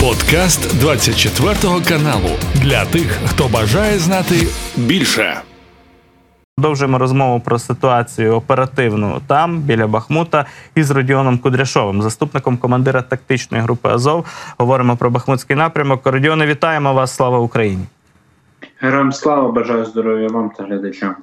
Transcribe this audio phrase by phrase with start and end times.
[0.00, 1.54] Подкаст 24
[1.88, 4.34] каналу для тих, хто бажає знати
[4.76, 5.40] більше.
[6.56, 13.88] Продовжуємо розмову про ситуацію оперативну там, біля Бахмута, із Родіоном Кудряшовим, заступником командира тактичної групи
[13.88, 14.26] Азов.
[14.58, 16.00] Говоримо про Бахмутський напрямок.
[16.04, 17.14] Родіоне, вітаємо вас!
[17.14, 17.84] Слава Україні!
[18.78, 21.16] Героям слава бажаю здоров'я вам та глядачам.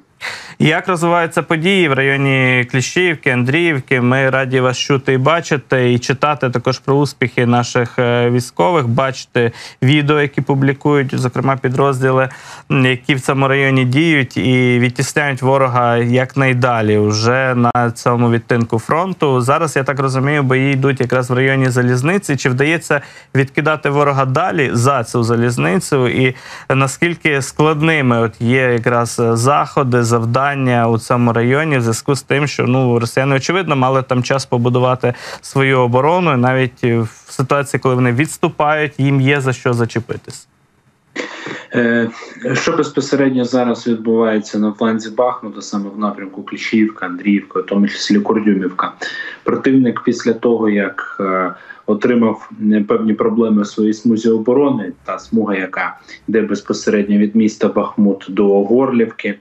[0.59, 4.01] Як розвиваються події в районі Кліщівки, Андріївки?
[4.01, 9.51] Ми раді вас чути і бачити, і читати також про успіхи наших е, військових, бачити
[9.81, 12.29] відео, які публікують, зокрема підрозділи,
[12.69, 19.41] які в цьому районі діють і відтісняють ворога якнайдалі вже на цьому відтинку фронту.
[19.41, 22.37] Зараз я так розумію, бої йдуть якраз в районі залізниці.
[22.37, 23.01] Чи вдається
[23.35, 26.07] відкидати ворога далі за цю залізницю?
[26.07, 26.35] І
[26.69, 30.03] наскільки складними от є якраз заходи?
[30.07, 34.45] Завдання у цьому районі в зв'язку з тим, що ну росіяни очевидно мали там час
[34.45, 40.47] побудувати свою оборону, і навіть в ситуації, коли вони відступають, їм є за що зачепитись.
[41.73, 42.09] Е,
[42.53, 48.19] що безпосередньо зараз відбувається на фланзі Бахмута, саме в напрямку Кліщівка, Андріївка, в тому числі
[48.19, 48.91] Курдюмівка,
[49.43, 51.53] противник після того, як е,
[51.87, 52.51] отримав
[52.87, 58.63] певні проблеми в своїй смузі оборони, та смуга, яка йде безпосередньо від міста Бахмут до
[58.63, 59.39] Горлівки,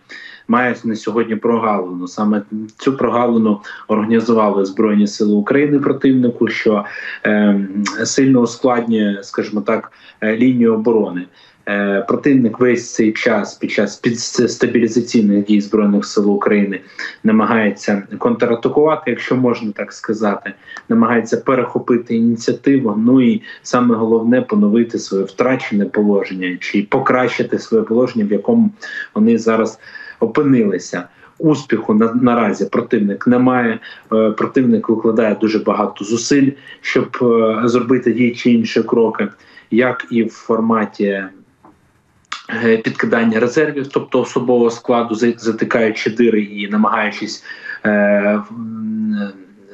[0.48, 2.08] має на сьогодні прогалину.
[2.08, 2.42] Саме
[2.76, 6.84] цю прогалину організували Збройні Сили України противнику, що
[7.26, 7.60] е,
[8.04, 11.26] сильно ускладнює, скажімо так, е, лінію оборони.
[11.68, 14.02] Е, противник весь цей час під час
[14.48, 16.80] стабілізаційних дій збройних сил України
[17.24, 20.52] намагається контратакувати, якщо можна так сказати,
[20.88, 22.94] намагається перехопити ініціативу.
[22.98, 28.70] Ну і саме головне поновити своє втрачене положення чи покращити своє положення, в якому
[29.14, 29.78] вони зараз
[30.20, 31.08] опинилися.
[31.38, 33.78] Успіху на наразі противник не має.
[34.12, 39.28] Е, противник викладає дуже багато зусиль, щоб е, зробити ті чи інші кроки,
[39.70, 47.44] як і в форматі е, підкидання резервів, тобто особового складу, затикаючи дири і намагаючись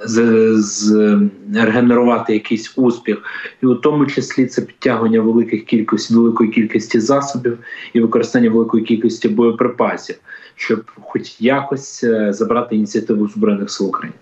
[0.04, 0.92] з, з
[1.54, 3.18] регенерувати якийсь успіх,
[3.62, 7.58] і у тому числі це підтягування великих кількості великої кількості засобів
[7.92, 10.16] і використання великої кількості боєприпасів,
[10.56, 14.18] щоб, хоч якось, е, забрати ініціативу збройних сил України.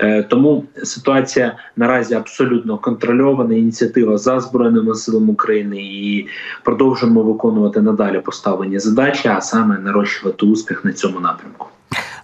[0.00, 3.54] Е, тому ситуація наразі абсолютно контрольована.
[3.54, 6.26] Ініціатива за збройними силами України і
[6.64, 11.66] продовжуємо виконувати надалі поставлені задачі, а саме нарощувати успіх на цьому напрямку.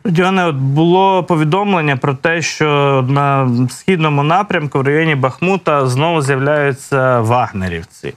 [0.05, 7.21] Діоне, от було повідомлення про те, що на східному напрямку в районі Бахмута знову з'являються
[7.21, 8.15] вагнерівці.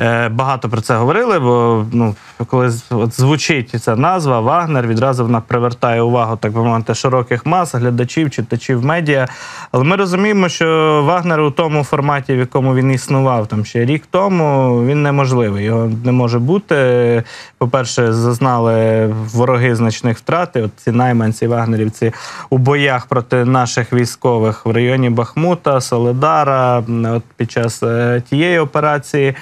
[0.00, 2.14] Е, багато про це говорили, бо ну,
[2.46, 7.74] коли от звучить ця назва Вагнер, відразу вона привертає увагу так би мовити, широких мас,
[7.74, 9.28] глядачів, читачів медіа.
[9.72, 14.04] Але ми розуміємо, що Вагнер у тому форматі, в якому він існував там ще рік
[14.10, 15.64] тому, він неможливий.
[15.64, 17.22] Його не може бути.
[17.58, 20.56] По-перше, зазнали вороги значних втрат.
[20.56, 22.12] От ці найманці вагнерівці
[22.50, 29.34] у боях проти наших військових в районі Бахмута, Соледара, от під час е, тієї операції.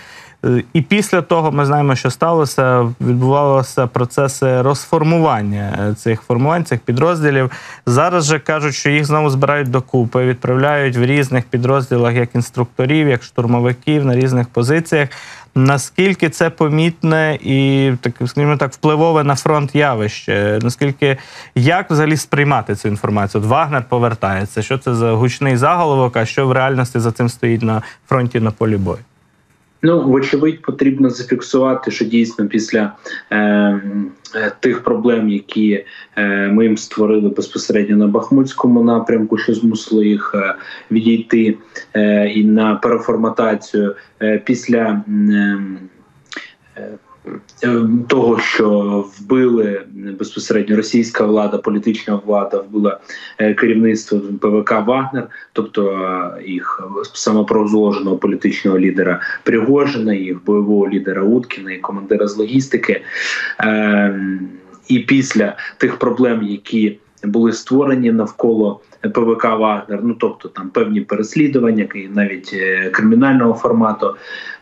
[0.72, 2.94] І після того ми знаємо, що сталося.
[3.00, 7.50] Відбувалися процеси розформування цих формувань, цих підрозділів.
[7.87, 13.22] Зараз же кажуть, що їх знову збирають докупи, відправляють в різних підрозділах як інструкторів, як
[13.22, 15.09] штурмовиків на різних позиціях.
[15.55, 20.59] Наскільки це помітне і так скажімо так впливове на фронт явище?
[20.62, 21.16] Наскільки
[21.55, 23.43] як взагалі сприймати цю інформацію?
[23.43, 24.62] От Вагнер повертається.
[24.62, 26.16] Що це за гучний заголовок?
[26.16, 28.99] А що в реальності за цим стоїть на фронті на полі бою?
[29.87, 32.93] Ну, вочевидь, потрібно зафіксувати, що дійсно після
[33.31, 33.39] е,
[34.34, 35.84] е, тих проблем, які
[36.17, 40.55] е, ми їм створили безпосередньо на Бахмутському напрямку, що змусило їх е,
[40.91, 41.59] відійти
[41.94, 45.03] е, і на переформатацію е, після.
[45.09, 45.59] Е,
[46.77, 46.99] е Е,
[48.09, 48.71] того, що
[49.19, 49.83] вбили
[50.19, 53.01] безпосередньо російська влада, політична влада вбила
[53.39, 61.73] е, керівництво ПВК Вагнер, тобто е, їх самопрозложеного політичного лідера Пригожина, їх бойового лідера Уткіна
[61.73, 63.03] і командира з логістики.
[64.88, 68.81] І після тих проблем, які були створені навколо
[69.12, 74.15] ПВК Вагнер, ну тобто там певні переслідування, навіть е, кримінального формату.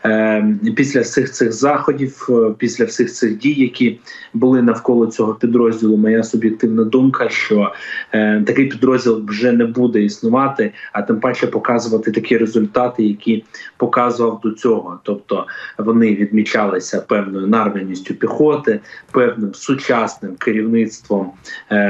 [0.03, 3.99] Ем, після всіх цих заходів, е, після всіх цих дій, які
[4.33, 7.73] були навколо цього підрозділу, моя суб'єктивна думка, що
[8.11, 13.43] е, такий підрозділ вже не буде існувати, а тим паче показувати такі результати, які
[13.77, 14.99] показував до цього.
[15.03, 15.45] Тобто
[15.77, 18.79] вони відмічалися певною нарваністю піхоти,
[19.11, 21.31] певним сучасним керівництвом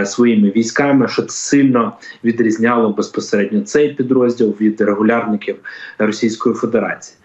[0.05, 1.93] своїми військами, що сильно
[2.23, 5.55] відрізняло безпосередньо цей підрозділ від регулярників
[5.97, 7.17] Російської Федерації.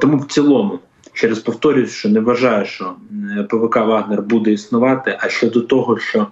[0.00, 0.78] Тому в цілому.
[1.12, 2.94] Через повторюсь, що не вважаю, що
[3.50, 5.18] ПВК Вагнер буде існувати.
[5.20, 6.26] А щодо того, що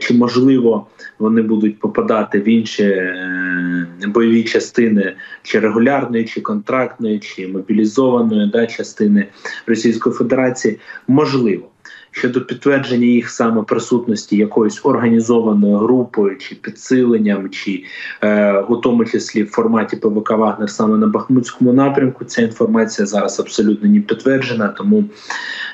[0.00, 0.86] чи можливо
[1.18, 8.66] вони будуть попадати в інші е, бойові частини чи регулярної, чи контрактної, чи мобілізованої да,
[8.66, 9.26] частини
[9.66, 10.78] Російської Федерації,
[11.08, 11.69] можливо.
[12.10, 17.84] Щодо підтвердження їх саме присутності якоюсь організованою групою чи підсиленням, чи
[18.22, 23.40] е, у тому числі в форматі ПВК Вагнер саме на Бахмутському напрямку, ця інформація зараз
[23.40, 25.04] абсолютно не підтверджена, тому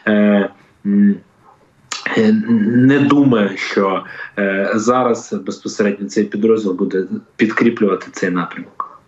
[0.08, 0.50] е,
[2.16, 2.32] Е,
[2.66, 4.04] не думаю, що
[4.38, 7.04] е, зараз безпосередньо цей підрозділ буде
[7.36, 9.00] підкріплювати цей напрямок.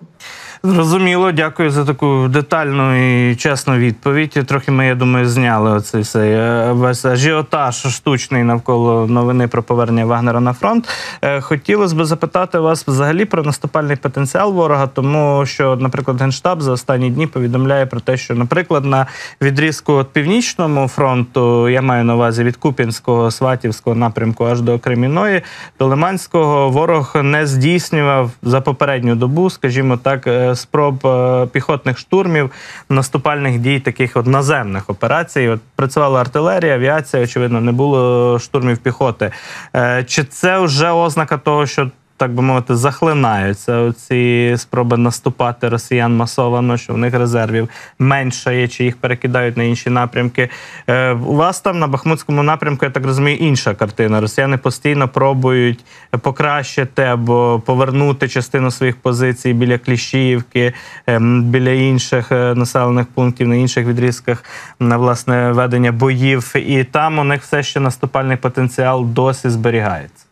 [0.63, 2.97] Зрозуміло, дякую за таку детальну
[3.31, 4.31] і чесну відповідь.
[4.31, 10.07] Трохи ми, я думаю, зняли оцей цей е, весь ажіотаж штучний навколо новини про повернення
[10.07, 10.89] Вагнера на фронт.
[11.23, 16.73] Е, хотілося б запитати вас взагалі про наступальний потенціал ворога, тому що, наприклад, генштаб за
[16.73, 19.07] останні дні повідомляє про те, що, наприклад, на
[19.43, 25.43] відрізку від північному фронту я маю на увазі від Купінського, Сватівського напрямку аж до Креміної,
[25.79, 30.29] до Лиманського ворог не здійснював за попередню добу, скажімо так.
[30.57, 32.51] Спроб е, піхотних штурмів,
[32.89, 35.49] наступальних дій, таких от наземних операцій.
[35.49, 39.33] От Працювала артилерія, авіація, очевидно, не було штурмів піхоти.
[39.77, 46.17] Е, чи це вже ознака того, що так би мовити, захлинаються ці спроби наступати росіян
[46.17, 47.69] масовано, що в них резервів
[47.99, 50.49] менше є, чи їх перекидають на інші напрямки.
[50.87, 54.21] Е, у вас там на Бахмутському напрямку, я так розумію, інша картина.
[54.21, 55.85] Росіяни постійно пробують
[56.21, 60.73] покращити або повернути частину своїх позицій біля Кліщіївки,
[61.07, 64.45] ем, біля інших е, населених пунктів, на інших відрізках
[64.81, 66.53] на власне ведення боїв.
[66.57, 70.28] І там у них все ще наступальний потенціал досі зберігається.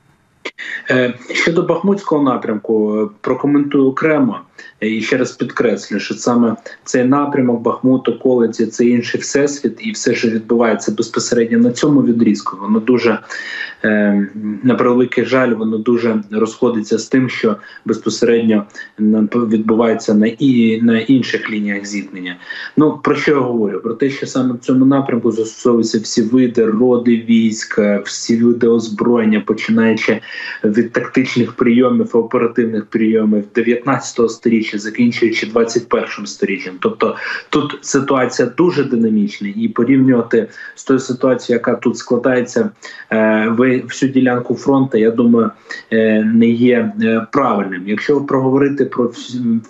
[0.90, 4.40] Е, щодо Бахмутського напрямку, е, прокоментую окремо
[4.81, 10.14] і ще раз підкреслю, що саме цей напрямок Бахмут, околиці, це інший всесвіт, і все,
[10.14, 13.19] що відбувається безпосередньо на цьому відрізку, воно дуже
[13.85, 14.29] е,
[14.62, 18.67] на превеликий жаль, воно дуже розходиться з тим, що безпосередньо
[19.35, 22.37] відбувається на і на інших лініях зіткнення.
[22.76, 23.81] Ну про що я говорю?
[23.81, 29.41] Про те, що саме в цьому напрямку застосовуються всі види роди війська, всі види озброєння,
[29.41, 30.20] починаючи
[30.64, 36.75] від тактичних прийомів, оперативних прийомів 19 століття, закінчуючи 21 сторіччям.
[36.81, 37.16] Тобто
[37.50, 42.70] тут ситуація дуже динамічна, і порівнювати з тою ситуацією, яка тут складається
[43.10, 45.50] е, в всю ділянку фронту, я думаю,
[45.93, 47.82] е, не є е, правильним.
[47.87, 49.12] Якщо проговорити про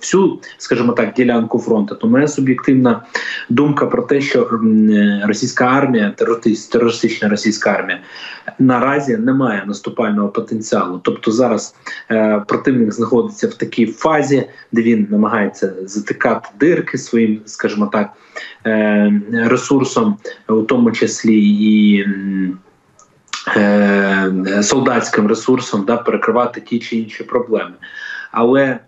[0.01, 3.03] всю, скажімо так, ділянку фронту, то моя суб'єктивна
[3.49, 4.61] думка про те, що
[5.25, 6.15] російська армія,
[6.71, 8.01] терористична російська армія,
[8.59, 11.01] наразі не має наступального потенціалу.
[11.03, 11.75] Тобто зараз
[12.49, 18.13] противник знаходиться в такій фазі, де він намагається затикати дирки своїм, скажімо так,
[18.67, 20.17] е, ресурсом,
[20.49, 22.07] у тому числі і
[23.57, 27.75] е, солдатським ресурсом, да, перекривати ті чи інші проблеми.
[28.33, 28.79] Але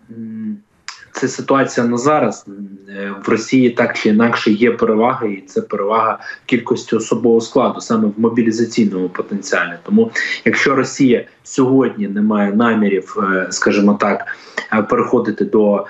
[1.18, 2.46] це ситуація на зараз
[2.88, 8.08] е, в Росії так чи інакше є перевага, і це перевага кількості особового складу саме
[8.08, 9.72] в мобілізаційному потенціалі.
[9.82, 10.10] Тому
[10.44, 14.26] якщо Росія сьогодні не має намірів, е, скажімо так,
[14.72, 15.86] е, переходити до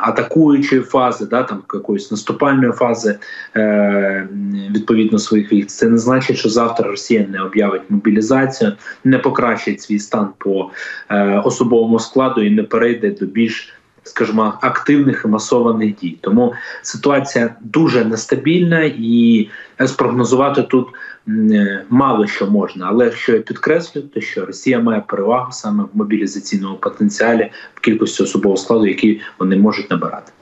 [0.00, 3.18] атакуючої фази, да там якоїсь наступальної фази
[4.74, 8.72] відповідно своїх військ, це не значить, що завтра Росія не об'явить мобілізацію,
[9.04, 10.70] не покращить свій стан по
[11.44, 16.18] особовому складу і не перейде до більш скажімо, активних і масованих дій.
[16.20, 19.48] Тому ситуація дуже нестабільна і
[19.86, 20.88] спрогнозувати тут
[21.28, 22.86] е, мало що можна.
[22.88, 28.22] Але що я підкреслю, то що Росія має перевагу саме в мобілізаційному потенціалі в кількості
[28.22, 30.32] особового складу, який вони можуть набирати.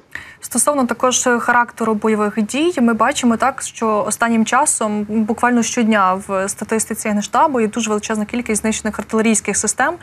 [0.42, 7.08] Стосовно також характеру бойових дій, ми бачимо так, що останнім часом буквально щодня в статистиці
[7.08, 9.94] генштабу є дуже величезна кількість знищених артилерійських систем.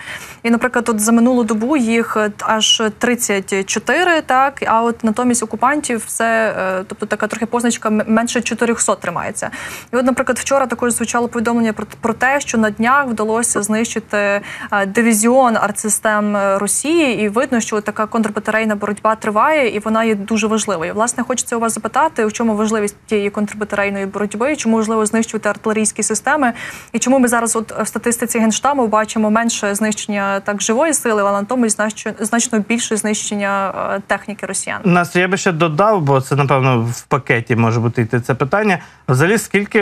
[0.44, 6.56] І, наприклад, от за минулу добу їх аж 34, так а от натомість окупантів все,
[6.60, 9.50] е, тобто така трохи позначка менше 400 тримається.
[9.94, 14.17] І, от, наприклад, вчора також звучало повідомлення про, про те, що на днях вдалося знищити
[14.17, 14.41] е,
[14.86, 20.93] дивізіон артсистем Росії, і видно, що така контрбатарейна боротьба триває, і вона є дуже важливою.
[20.93, 26.03] Власне, хочеться у вас запитати, у чому важливість тієї контрбатарейної боротьби, чому важливо знищувати артилерійські
[26.03, 26.53] системи,
[26.93, 31.31] і чому ми зараз, от в статистиці генштабу, бачимо менше знищення так живої сили, але
[31.31, 31.81] натомість
[32.19, 34.81] значно, більше знищення е, техніки росіян.
[34.84, 38.79] Нас я би ще додав, бо це напевно в пакеті може бути йти це питання.
[39.07, 39.79] Взагалі, скільки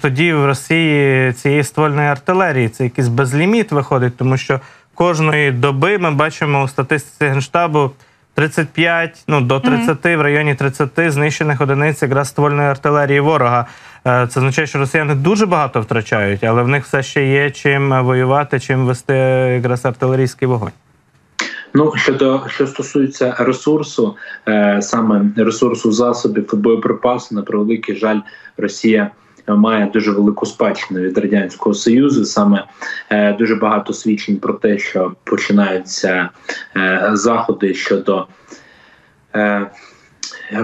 [0.00, 2.68] тоді в Росії цієї ствольної артилерії?
[2.68, 4.60] Це якийсь безліміт виходить, тому що
[4.94, 7.90] кожної доби ми бачимо у статистиці генштабу
[8.38, 13.66] 35, ну до 30, в районі 30 знищених одиниць якраз ствольної артилерії ворога.
[14.06, 18.04] Е, Це означає, що росіяни дуже багато втрачають, але в них все ще є чим
[18.04, 19.14] воювати, чим вести
[19.54, 20.70] якраз артилерійський вогонь.
[21.74, 24.16] Ну щодо що стосується ресурсу,
[24.48, 28.20] е, саме ресурсу засобів боєприпасу, на превеликий жаль,
[28.56, 29.10] Росія.
[29.56, 32.24] Має дуже велику спадщину від радянського союзу.
[32.24, 32.64] Саме
[33.10, 36.28] е, дуже багато свідчень про те, що починаються
[36.76, 38.26] е, заходи щодо
[39.34, 39.70] е,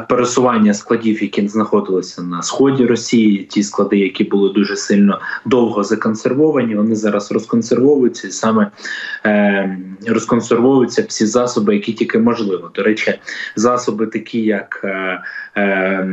[0.09, 3.45] пересування складів, які знаходилися на сході Росії.
[3.45, 8.71] Ті склади, які були дуже сильно довго законсервовані, вони зараз розконсервовуються і саме
[9.27, 12.71] е, розконсервовуються всі засоби, які тільки можливо.
[12.75, 13.15] До речі,
[13.57, 15.23] засоби такі, як е,
[15.57, 16.09] е,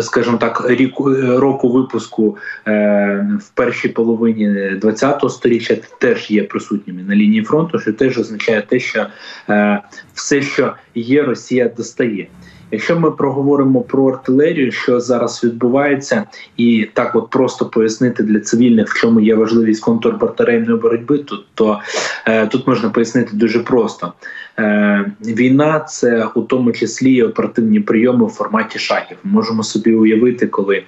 [0.00, 1.00] скажімо так, рік
[1.38, 4.48] року випуску е, в першій половині
[4.82, 9.06] 20-го століття теж є присутніми на лінії фронту, що теж означає те, що
[9.48, 9.80] е,
[10.14, 12.28] все, що є, Росія достає.
[12.72, 16.24] Якщо ми проговоримо про артилерію, що зараз відбувається,
[16.56, 21.80] і так от просто пояснити для цивільних, в чому є важливість контрбатарейної боротьби, то, то
[22.26, 24.12] е, тут можна пояснити дуже просто.
[24.58, 29.16] Е, війна це у тому числі і оперативні прийоми в форматі шахів.
[29.24, 30.82] Можемо собі уявити, коли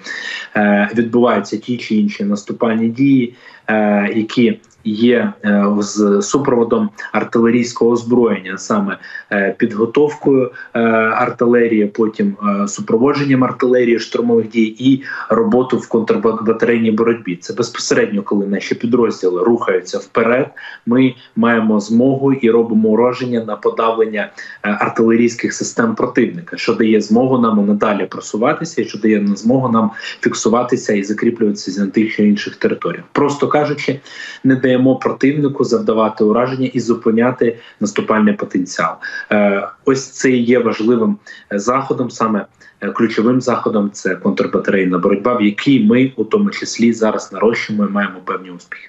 [0.57, 3.35] е, відбуваються ті чи інші наступальні дії,
[3.69, 8.99] е, які є е, з супроводом артилерійського озброєння, саме
[9.33, 12.37] е, підготовкою е, артилерії, потім
[12.67, 17.37] супроводженням артилерії штурмових дій і роботу в контрбатарейній боротьбі.
[17.37, 20.51] Це безпосередньо, коли наші підрозділи рухаються вперед.
[20.87, 24.31] Ми маємо змогу і робимо ураження на подавлення
[24.63, 30.93] артилерійських систем противника, що дає змогу нам надалі просуватися, і що дає змогу нам фіксуватися
[30.93, 33.05] і закріплюватися на тих чи інших територіях.
[33.13, 34.01] Просто кажучи,
[34.45, 38.95] не даємо противнику завдавати ураження і зупиняти наступальний потенціал.
[39.33, 41.19] Е, Ось це є важливим
[41.53, 42.47] е, заходом, саме
[42.81, 47.89] е, ключовим заходом це контрбатарейна боротьба, в якій ми у тому числі зараз нарощуємо і
[47.89, 48.89] маємо певні успіхи.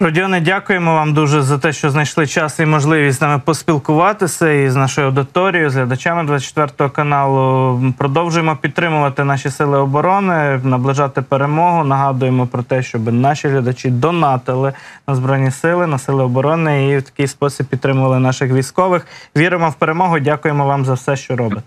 [0.00, 4.70] Родіоне, дякуємо вам дуже за те, що знайшли час і можливість з нами поспілкуватися і
[4.70, 7.80] з нашою аудиторією, з глядачами 24 каналу.
[7.98, 11.84] Продовжуємо підтримувати наші сили оборони, наближати перемогу.
[11.84, 14.72] Нагадуємо про те, щоб наші глядачі донатили
[15.08, 19.06] на збройні сили, на сили оборони і в такий спосіб підтримували наших військових.
[19.36, 20.18] Віримо в перемогу.
[20.18, 21.62] Дякуємо вам за все, що робите.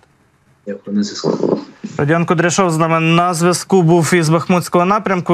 [0.67, 1.59] Дякую на зв'язку.
[1.97, 5.33] Родіон Кудряшов з нами на зв'язку був із Бахмутського напрямку.